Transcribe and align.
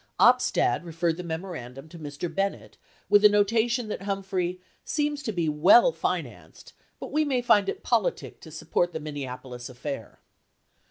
Opstad 0.19 0.83
referred 0.83 1.17
the 1.17 1.23
memoran 1.23 1.75
dum 1.75 1.87
to 1.89 1.99
Mr. 1.99 2.27
Bennett 2.27 2.75
with 3.07 3.23
a 3.23 3.29
notation 3.29 3.87
that 3.89 4.01
Humphrey"... 4.01 4.59
seems 4.83 5.21
to 5.21 5.31
be 5.31 5.47
well 5.47 5.91
financed, 5.91 6.73
but 6.99 7.11
we 7.11 7.23
may 7.23 7.43
find 7.43 7.69
it 7.69 7.83
politic 7.83 8.41
to 8.41 8.49
support 8.49 8.93
the 8.93 8.99
Mpls 8.99 9.03
[Minneapolis] 9.03 9.69
affair." 9.69 10.19